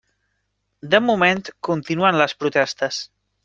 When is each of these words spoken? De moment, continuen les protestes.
De 0.93 1.01
moment, 1.11 1.45
continuen 1.71 2.21
les 2.23 2.37
protestes. 2.43 3.03